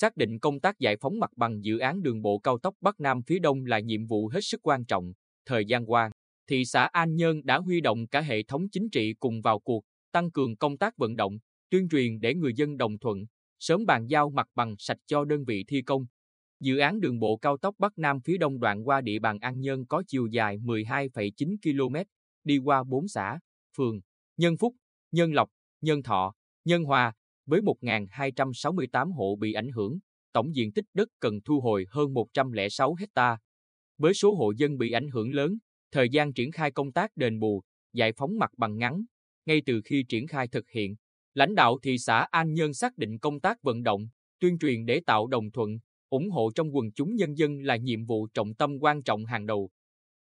xác 0.00 0.16
định 0.16 0.38
công 0.38 0.60
tác 0.60 0.78
giải 0.78 0.96
phóng 0.96 1.18
mặt 1.18 1.30
bằng 1.36 1.64
dự 1.64 1.78
án 1.78 2.02
đường 2.02 2.22
bộ 2.22 2.38
cao 2.38 2.58
tốc 2.58 2.74
Bắc 2.80 3.00
Nam 3.00 3.22
phía 3.22 3.38
Đông 3.38 3.64
là 3.64 3.78
nhiệm 3.78 4.06
vụ 4.06 4.28
hết 4.28 4.40
sức 4.42 4.60
quan 4.62 4.84
trọng. 4.84 5.12
Thời 5.46 5.64
gian 5.64 5.90
qua, 5.90 6.10
thị 6.48 6.64
xã 6.64 6.84
An 6.84 7.16
Nhơn 7.16 7.44
đã 7.44 7.58
huy 7.58 7.80
động 7.80 8.06
cả 8.06 8.20
hệ 8.20 8.42
thống 8.42 8.68
chính 8.68 8.90
trị 8.90 9.14
cùng 9.18 9.40
vào 9.42 9.58
cuộc, 9.58 9.84
tăng 10.12 10.30
cường 10.30 10.56
công 10.56 10.78
tác 10.78 10.96
vận 10.96 11.16
động, 11.16 11.38
tuyên 11.70 11.88
truyền 11.88 12.20
để 12.20 12.34
người 12.34 12.52
dân 12.56 12.76
đồng 12.76 12.98
thuận, 12.98 13.24
sớm 13.58 13.86
bàn 13.86 14.06
giao 14.06 14.30
mặt 14.30 14.46
bằng 14.54 14.74
sạch 14.78 14.98
cho 15.06 15.24
đơn 15.24 15.44
vị 15.44 15.64
thi 15.68 15.82
công. 15.82 16.06
Dự 16.60 16.78
án 16.78 17.00
đường 17.00 17.18
bộ 17.18 17.36
cao 17.36 17.56
tốc 17.56 17.74
Bắc 17.78 17.98
Nam 17.98 18.20
phía 18.24 18.38
Đông 18.38 18.60
đoạn 18.60 18.88
qua 18.88 19.00
địa 19.00 19.18
bàn 19.18 19.38
An 19.38 19.60
Nhơn 19.60 19.86
có 19.86 20.02
chiều 20.06 20.26
dài 20.26 20.58
12,9 20.58 21.56
km, 21.62 21.96
đi 22.44 22.58
qua 22.58 22.84
4 22.84 23.08
xã, 23.08 23.38
phường, 23.76 24.00
Nhân 24.36 24.56
Phúc, 24.56 24.74
Nhân 25.10 25.32
Lộc, 25.32 25.48
Nhân 25.80 26.02
Thọ, 26.02 26.34
Nhân 26.64 26.84
Hòa, 26.84 27.12
với 27.48 27.60
1.268 27.60 29.12
hộ 29.12 29.36
bị 29.36 29.52
ảnh 29.52 29.70
hưởng, 29.70 29.98
tổng 30.32 30.54
diện 30.54 30.72
tích 30.72 30.84
đất 30.94 31.08
cần 31.20 31.40
thu 31.44 31.60
hồi 31.60 31.86
hơn 31.90 32.14
106 32.14 32.94
hecta. 32.94 33.38
Với 33.98 34.14
số 34.14 34.34
hộ 34.34 34.52
dân 34.56 34.78
bị 34.78 34.92
ảnh 34.92 35.08
hưởng 35.08 35.34
lớn, 35.34 35.58
thời 35.92 36.08
gian 36.08 36.32
triển 36.32 36.52
khai 36.52 36.70
công 36.70 36.92
tác 36.92 37.16
đền 37.16 37.38
bù, 37.38 37.62
giải 37.92 38.12
phóng 38.12 38.38
mặt 38.38 38.50
bằng 38.56 38.78
ngắn, 38.78 39.04
ngay 39.46 39.62
từ 39.66 39.80
khi 39.84 40.04
triển 40.08 40.26
khai 40.26 40.48
thực 40.48 40.70
hiện, 40.70 40.96
lãnh 41.34 41.54
đạo 41.54 41.78
thị 41.82 41.98
xã 41.98 42.26
An 42.30 42.52
Nhơn 42.54 42.74
xác 42.74 42.96
định 42.96 43.18
công 43.18 43.40
tác 43.40 43.62
vận 43.62 43.82
động, 43.82 44.08
tuyên 44.40 44.58
truyền 44.58 44.86
để 44.86 45.00
tạo 45.06 45.26
đồng 45.26 45.50
thuận, 45.50 45.78
ủng 46.08 46.30
hộ 46.30 46.50
trong 46.54 46.76
quần 46.76 46.92
chúng 46.92 47.14
nhân 47.14 47.38
dân 47.38 47.60
là 47.60 47.76
nhiệm 47.76 48.04
vụ 48.04 48.26
trọng 48.34 48.54
tâm 48.54 48.78
quan 48.80 49.02
trọng 49.02 49.24
hàng 49.24 49.46
đầu. 49.46 49.70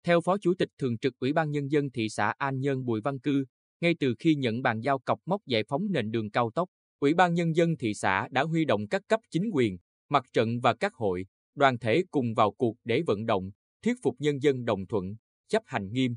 Theo 0.03 0.21
Phó 0.21 0.37
Chủ 0.37 0.53
tịch 0.53 0.69
Thường 0.77 0.97
trực 0.97 1.19
Ủy 1.19 1.33
ban 1.33 1.51
Nhân 1.51 1.71
dân 1.71 1.91
thị 1.91 2.09
xã 2.09 2.33
An 2.37 2.59
Nhơn 2.59 2.85
Bùi 2.85 3.01
Văn 3.01 3.19
Cư, 3.19 3.45
ngay 3.81 3.95
từ 3.99 4.15
khi 4.19 4.35
nhận 4.35 4.61
bàn 4.61 4.79
giao 4.81 4.99
cọc 4.99 5.19
mốc 5.25 5.41
giải 5.45 5.63
phóng 5.67 5.91
nền 5.91 6.11
đường 6.11 6.31
cao 6.31 6.51
tốc, 6.55 6.69
Ủy 6.99 7.13
ban 7.13 7.33
Nhân 7.33 7.55
dân 7.55 7.77
thị 7.77 7.93
xã 7.93 8.27
đã 8.31 8.43
huy 8.43 8.65
động 8.65 8.87
các 8.87 9.01
cấp 9.07 9.19
chính 9.31 9.49
quyền, 9.53 9.77
mặt 10.09 10.25
trận 10.33 10.59
và 10.59 10.73
các 10.73 10.93
hội, 10.93 11.25
đoàn 11.55 11.79
thể 11.79 12.03
cùng 12.11 12.33
vào 12.33 12.51
cuộc 12.51 12.75
để 12.83 13.01
vận 13.01 13.25
động, 13.25 13.51
thuyết 13.83 13.97
phục 14.03 14.15
nhân 14.19 14.41
dân 14.41 14.65
đồng 14.65 14.87
thuận, 14.87 15.15
chấp 15.47 15.63
hành 15.65 15.91
nghiêm. 15.91 16.15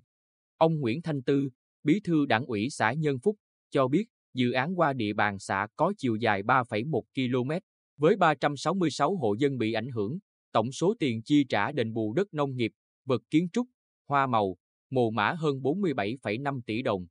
Ông 0.56 0.80
Nguyễn 0.80 1.02
Thanh 1.02 1.22
Tư, 1.22 1.48
Bí 1.82 2.00
thư 2.04 2.26
Đảng 2.26 2.44
ủy 2.44 2.70
xã 2.70 2.92
Nhân 2.92 3.18
Phúc, 3.18 3.36
cho 3.70 3.88
biết 3.88 4.04
dự 4.34 4.52
án 4.52 4.78
qua 4.78 4.92
địa 4.92 5.12
bàn 5.12 5.38
xã 5.38 5.66
có 5.76 5.92
chiều 5.98 6.16
dài 6.16 6.42
3,1 6.42 7.02
km, 7.14 7.50
với 7.96 8.16
366 8.16 9.16
hộ 9.16 9.34
dân 9.34 9.58
bị 9.58 9.72
ảnh 9.72 9.88
hưởng, 9.88 10.18
tổng 10.52 10.72
số 10.72 10.94
tiền 10.98 11.22
chi 11.22 11.44
trả 11.48 11.72
đền 11.72 11.92
bù 11.92 12.12
đất 12.12 12.34
nông 12.34 12.56
nghiệp, 12.56 12.72
vật 13.04 13.22
kiến 13.30 13.48
trúc, 13.52 13.66
hoa 14.08 14.26
màu, 14.26 14.56
mồ 14.90 15.10
mã 15.10 15.32
hơn 15.32 15.60
47,5 15.60 16.60
tỷ 16.66 16.82
đồng. 16.82 17.06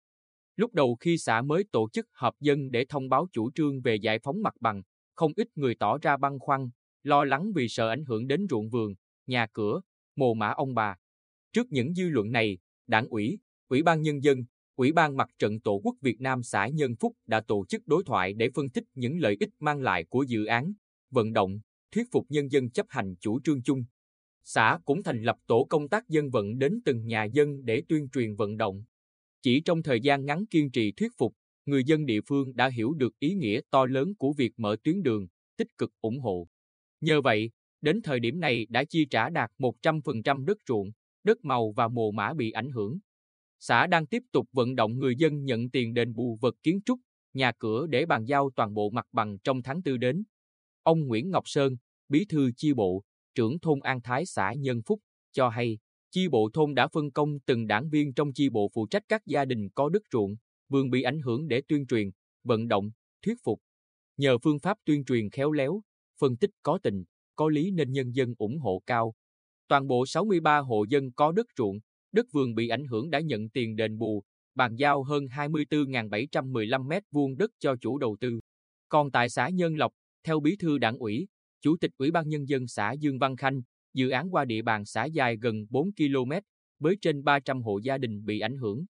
Lúc 0.60 0.74
đầu 0.74 0.96
khi 0.96 1.18
xã 1.18 1.42
mới 1.42 1.64
tổ 1.72 1.90
chức 1.94 2.08
họp 2.12 2.40
dân 2.40 2.72
để 2.72 2.86
thông 2.90 3.10
báo 3.10 3.28
chủ 3.32 3.52
trương 3.52 3.82
về 3.82 3.96
giải 3.96 4.20
phóng 4.24 4.42
mặt 4.42 4.54
bằng, 4.60 4.82
không 5.16 5.32
ít 5.36 5.48
người 5.56 5.76
tỏ 5.76 5.98
ra 5.98 6.18
băn 6.18 6.40
khoăn, 6.40 6.70
lo 7.04 7.24
lắng 7.24 7.52
vì 7.56 7.68
sợ 7.70 7.90
ảnh 7.90 8.06
hưởng 8.06 8.28
đến 8.28 8.46
ruộng 8.50 8.70
vườn, 8.70 8.94
nhà 9.28 9.48
cửa, 9.54 9.82
mồ 10.16 10.34
mã 10.34 10.48
ông 10.48 10.74
bà. 10.74 10.96
Trước 11.54 11.72
những 11.72 11.94
dư 11.94 12.10
luận 12.10 12.32
này, 12.32 12.58
đảng 12.88 13.08
ủy, 13.08 13.40
ủy 13.68 13.84
ban 13.84 14.02
nhân 14.02 14.24
dân, 14.24 14.44
ủy 14.76 14.92
ban 14.92 15.18
mặt 15.18 15.30
trận 15.40 15.60
tổ 15.60 15.82
quốc 15.84 15.96
Việt 16.02 16.22
Nam 16.22 16.44
xã 16.44 16.68
Nhân 16.68 16.96
Phúc 16.96 17.14
đã 17.28 17.42
tổ 17.42 17.66
chức 17.66 17.88
đối 17.88 18.04
thoại 18.04 18.34
để 18.34 18.50
phân 18.56 18.70
tích 18.70 18.84
những 18.94 19.20
lợi 19.20 19.38
ích 19.40 19.50
mang 19.60 19.82
lại 19.82 20.06
của 20.10 20.24
dự 20.24 20.46
án, 20.46 20.74
vận 21.12 21.34
động, 21.34 21.60
thuyết 21.92 22.08
phục 22.12 22.26
nhân 22.30 22.52
dân 22.52 22.70
chấp 22.70 22.86
hành 22.90 23.16
chủ 23.20 23.40
trương 23.44 23.64
chung. 23.64 23.84
Xã 24.44 24.80
cũng 24.86 25.04
thành 25.04 25.24
lập 25.24 25.38
tổ 25.48 25.68
công 25.70 25.90
tác 25.90 26.10
dân 26.10 26.30
vận 26.30 26.58
đến 26.58 26.80
từng 26.86 27.08
nhà 27.08 27.24
dân 27.24 27.66
để 27.66 27.84
tuyên 27.90 28.10
truyền 28.10 28.36
vận 28.36 28.58
động. 28.58 28.84
Chỉ 29.42 29.62
trong 29.62 29.84
thời 29.84 30.02
gian 30.02 30.26
ngắn 30.26 30.46
kiên 30.46 30.72
trì 30.72 30.92
thuyết 30.92 31.12
phục, 31.18 31.34
người 31.66 31.84
dân 31.84 32.06
địa 32.06 32.22
phương 32.28 32.56
đã 32.56 32.70
hiểu 32.70 32.94
được 32.94 33.20
ý 33.20 33.34
nghĩa 33.34 33.62
to 33.70 33.86
lớn 33.86 34.16
của 34.16 34.34
việc 34.34 34.54
mở 34.58 34.78
tuyến 34.84 35.04
đường, 35.04 35.28
tích 35.58 35.78
cực 35.78 35.92
ủng 36.02 36.20
hộ. 36.20 36.48
Nhờ 37.02 37.22
vậy, 37.22 37.52
đến 37.82 38.02
thời 38.02 38.20
điểm 38.20 38.40
này 38.40 38.66
đã 38.70 38.84
chi 38.84 39.06
trả 39.10 39.30
đạt 39.30 39.52
100% 39.58 40.46
đất 40.46 40.58
ruộng, 40.68 40.92
đất 41.24 41.46
màu 41.46 41.72
và 41.72 41.88
mồ 41.88 42.12
mã 42.12 42.34
bị 42.34 42.52
ảnh 42.52 42.72
hưởng. 42.72 43.00
Xã 43.60 43.88
đang 43.88 44.06
tiếp 44.06 44.24
tục 44.32 44.48
vận 44.52 44.76
động 44.76 45.00
người 45.00 45.16
dân 45.16 45.46
nhận 45.46 45.70
tiền 45.70 45.94
đền 45.94 46.14
bù 46.14 46.38
vật 46.42 46.56
kiến 46.64 46.80
trúc, 46.86 47.00
nhà 47.34 47.52
cửa 47.60 47.88
để 47.88 48.06
bàn 48.06 48.26
giao 48.26 48.50
toàn 48.56 48.74
bộ 48.74 48.90
mặt 48.90 49.06
bằng 49.12 49.38
trong 49.44 49.64
tháng 49.64 49.84
tư 49.84 49.98
đến. 49.98 50.24
Ông 50.84 51.08
Nguyễn 51.08 51.30
Ngọc 51.30 51.44
Sơn, 51.46 51.78
bí 52.10 52.26
thư 52.26 52.52
chi 52.58 52.74
bộ, 52.74 53.04
trưởng 53.36 53.60
thôn 53.60 53.80
An 53.80 54.02
Thái 54.02 54.26
xã 54.26 54.54
Nhân 54.54 54.82
Phúc, 54.86 55.00
cho 55.32 55.50
hay, 55.50 55.78
chi 56.12 56.28
bộ 56.28 56.50
thôn 56.54 56.74
đã 56.74 56.88
phân 56.88 57.12
công 57.12 57.40
từng 57.40 57.68
đảng 57.68 57.90
viên 57.90 58.14
trong 58.14 58.34
chi 58.34 58.50
bộ 58.50 58.70
phụ 58.74 58.88
trách 58.88 59.04
các 59.08 59.26
gia 59.26 59.46
đình 59.46 59.70
có 59.70 59.90
đất 59.90 60.04
ruộng, 60.12 60.36
vườn 60.70 60.90
bị 60.90 61.02
ảnh 61.02 61.20
hưởng 61.22 61.48
để 61.48 61.62
tuyên 61.68 61.86
truyền, 61.88 62.10
vận 62.44 62.68
động, 62.68 62.92
thuyết 63.26 63.38
phục. 63.44 63.60
Nhờ 64.18 64.38
phương 64.38 64.60
pháp 64.60 64.78
tuyên 64.86 65.06
truyền 65.06 65.30
khéo 65.30 65.52
léo, 65.52 65.82
phân 66.20 66.38
tích 66.38 66.50
có 66.64 66.80
tình, 66.84 67.04
có 67.36 67.50
lý 67.50 67.72
nên 67.72 67.92
nhân 67.92 68.16
dân 68.16 68.34
ủng 68.38 68.60
hộ 68.60 68.82
cao. 68.86 69.14
Toàn 69.68 69.88
bộ 69.88 70.06
63 70.06 70.58
hộ 70.58 70.86
dân 70.90 71.12
có 71.12 71.32
đất 71.32 71.46
ruộng, 71.58 71.80
đất 72.12 72.26
vườn 72.32 72.56
bị 72.56 72.70
ảnh 72.70 72.86
hưởng 72.86 73.10
đã 73.10 73.20
nhận 73.20 73.50
tiền 73.50 73.76
đền 73.76 73.98
bù, 73.98 74.24
bàn 74.56 74.76
giao 74.76 75.04
hơn 75.04 75.26
24.715 75.26 76.88
mét 76.88 77.04
vuông 77.12 77.38
đất 77.38 77.52
cho 77.60 77.76
chủ 77.82 77.98
đầu 77.98 78.18
tư. 78.20 78.40
Còn 78.90 79.12
tại 79.12 79.30
xã 79.30 79.50
Nhân 79.50 79.76
Lộc, 79.76 79.94
theo 80.24 80.40
bí 80.40 80.56
thư 80.60 80.78
đảng 80.78 80.98
ủy, 80.98 81.28
chủ 81.62 81.78
tịch 81.82 81.92
ủy 81.98 82.12
ban 82.12 82.30
nhân 82.30 82.48
dân 82.50 82.68
xã 82.68 82.92
Dương 82.92 83.20
Văn 83.20 83.36
Khanh, 83.36 83.62
dự 83.94 84.10
án 84.10 84.34
qua 84.34 84.46
địa 84.46 84.62
bàn 84.62 84.86
xã 84.86 85.06
dài 85.06 85.38
gần 85.38 85.66
4 85.70 85.90
km, 85.94 86.32
với 86.80 86.98
trên 87.02 87.24
300 87.24 87.62
hộ 87.62 87.80
gia 87.84 87.98
đình 87.98 88.26
bị 88.26 88.40
ảnh 88.40 88.58
hưởng. 88.58 88.86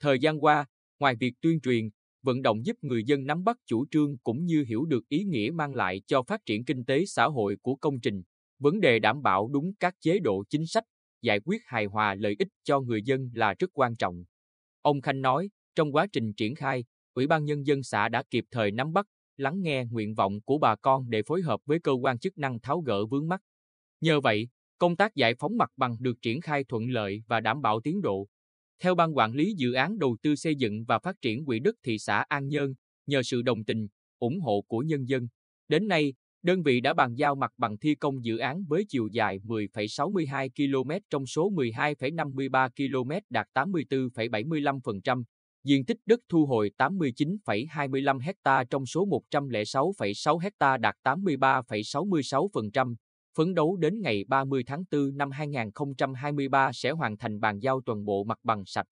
Thời 0.00 0.18
gian 0.18 0.44
qua, 0.44 0.66
ngoài 1.00 1.16
việc 1.16 1.34
tuyên 1.40 1.60
truyền, 1.60 1.88
vận 2.22 2.42
động 2.42 2.66
giúp 2.66 2.76
người 2.82 3.04
dân 3.04 3.26
nắm 3.26 3.44
bắt 3.44 3.56
chủ 3.66 3.86
trương 3.90 4.18
cũng 4.18 4.44
như 4.44 4.64
hiểu 4.68 4.84
được 4.84 5.08
ý 5.08 5.24
nghĩa 5.24 5.50
mang 5.54 5.74
lại 5.74 6.02
cho 6.06 6.22
phát 6.22 6.46
triển 6.46 6.64
kinh 6.64 6.84
tế 6.84 7.04
xã 7.06 7.24
hội 7.24 7.56
của 7.62 7.76
công 7.76 8.00
trình, 8.00 8.22
vấn 8.58 8.80
đề 8.80 8.98
đảm 8.98 9.22
bảo 9.22 9.48
đúng 9.48 9.72
các 9.80 9.94
chế 10.00 10.18
độ 10.18 10.44
chính 10.50 10.66
sách, 10.66 10.84
giải 11.22 11.40
quyết 11.44 11.62
hài 11.66 11.84
hòa 11.84 12.14
lợi 12.14 12.36
ích 12.38 12.48
cho 12.64 12.80
người 12.80 13.02
dân 13.02 13.30
là 13.34 13.54
rất 13.58 13.70
quan 13.72 13.96
trọng. 13.96 14.24
Ông 14.82 15.00
Khanh 15.00 15.22
nói, 15.22 15.50
trong 15.74 15.92
quá 15.92 16.06
trình 16.12 16.32
triển 16.32 16.54
khai, 16.54 16.84
Ủy 17.14 17.26
ban 17.26 17.44
Nhân 17.44 17.66
dân 17.66 17.82
xã 17.82 18.08
đã 18.08 18.22
kịp 18.30 18.44
thời 18.50 18.70
nắm 18.70 18.92
bắt, 18.92 19.06
lắng 19.36 19.62
nghe 19.62 19.84
nguyện 19.84 20.14
vọng 20.14 20.40
của 20.40 20.58
bà 20.58 20.76
con 20.76 21.10
để 21.10 21.22
phối 21.26 21.42
hợp 21.42 21.60
với 21.64 21.78
cơ 21.80 21.92
quan 21.92 22.18
chức 22.18 22.38
năng 22.38 22.60
tháo 22.60 22.80
gỡ 22.80 23.06
vướng 23.06 23.28
mắt. 23.28 23.42
Nhờ 24.00 24.20
vậy, 24.20 24.48
công 24.78 24.96
tác 24.96 25.14
giải 25.14 25.34
phóng 25.34 25.56
mặt 25.56 25.70
bằng 25.76 25.96
được 26.00 26.22
triển 26.22 26.40
khai 26.40 26.64
thuận 26.64 26.90
lợi 26.90 27.22
và 27.26 27.40
đảm 27.40 27.62
bảo 27.62 27.80
tiến 27.80 28.00
độ. 28.00 28.28
Theo 28.82 28.94
Ban 28.94 29.16
Quản 29.16 29.32
lý 29.32 29.54
Dự 29.56 29.72
án 29.72 29.98
Đầu 29.98 30.16
tư 30.22 30.36
xây 30.36 30.54
dựng 30.54 30.84
và 30.84 30.98
phát 30.98 31.16
triển 31.22 31.44
quỹ 31.44 31.60
đất 31.60 31.74
thị 31.82 31.98
xã 31.98 32.24
An 32.28 32.48
Nhơn, 32.48 32.74
nhờ 33.06 33.22
sự 33.22 33.42
đồng 33.42 33.64
tình, 33.64 33.86
ủng 34.18 34.40
hộ 34.40 34.64
của 34.68 34.78
nhân 34.78 35.08
dân, 35.08 35.28
đến 35.68 35.88
nay, 35.88 36.14
đơn 36.42 36.62
vị 36.62 36.80
đã 36.80 36.94
bàn 36.94 37.14
giao 37.14 37.34
mặt 37.34 37.50
bằng 37.56 37.78
thi 37.78 37.94
công 37.94 38.24
dự 38.24 38.38
án 38.38 38.64
với 38.68 38.84
chiều 38.88 39.08
dài 39.12 39.38
10,62 39.38 40.48
km 40.48 40.90
trong 41.10 41.26
số 41.26 41.50
12,53 41.50 42.68
km 42.76 43.10
đạt 43.30 43.46
84,75%, 43.54 45.22
diện 45.64 45.84
tích 45.84 45.98
đất 46.06 46.20
thu 46.28 46.46
hồi 46.46 46.70
89,25 46.78 48.20
ha 48.44 48.64
trong 48.64 48.86
số 48.86 49.06
106,6 49.30 50.38
ha 50.60 50.76
đạt 50.76 50.94
83,66%, 51.04 52.94
phấn 53.36 53.54
đấu 53.54 53.76
đến 53.76 54.00
ngày 54.00 54.24
30 54.28 54.62
tháng 54.66 54.84
4 54.90 55.16
năm 55.16 55.30
2023 55.30 56.70
sẽ 56.72 56.90
hoàn 56.90 57.16
thành 57.16 57.40
bàn 57.40 57.58
giao 57.58 57.80
toàn 57.86 58.04
bộ 58.04 58.24
mặt 58.24 58.38
bằng 58.44 58.62
sạch. 58.66 58.86